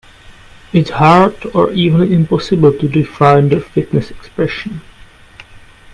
[0.73, 4.81] It is hard or even impossible to define the fitness expression.